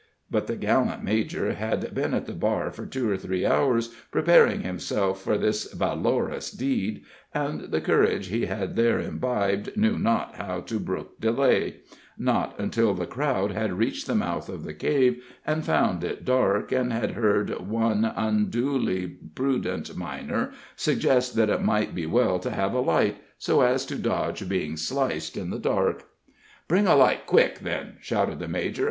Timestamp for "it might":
21.51-21.93